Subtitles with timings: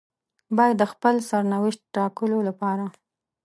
[0.57, 2.85] بايد د خپل سرنوشت ټاکلو لپاره.